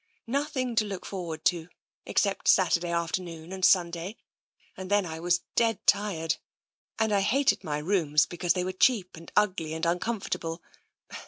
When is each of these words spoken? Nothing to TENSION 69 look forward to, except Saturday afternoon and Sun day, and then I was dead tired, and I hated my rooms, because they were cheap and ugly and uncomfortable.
Nothing 0.25 0.73
to 0.77 0.81
TENSION 0.81 0.89
69 0.89 0.89
look 0.89 1.05
forward 1.05 1.45
to, 1.45 1.67
except 2.07 2.47
Saturday 2.47 2.89
afternoon 2.89 3.51
and 3.51 3.63
Sun 3.63 3.91
day, 3.91 4.17
and 4.75 4.89
then 4.89 5.05
I 5.05 5.19
was 5.19 5.43
dead 5.53 5.85
tired, 5.85 6.37
and 6.97 7.13
I 7.13 7.21
hated 7.21 7.63
my 7.63 7.77
rooms, 7.77 8.25
because 8.25 8.53
they 8.53 8.63
were 8.63 8.71
cheap 8.71 9.15
and 9.15 9.31
ugly 9.37 9.75
and 9.75 9.85
uncomfortable. 9.85 10.63